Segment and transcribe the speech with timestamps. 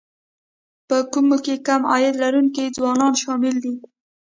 [0.87, 3.73] په کومو کې کم عاید لرونکي ځوانان شامل دي